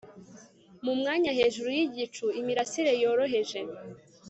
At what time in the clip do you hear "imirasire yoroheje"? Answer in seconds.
2.39-3.59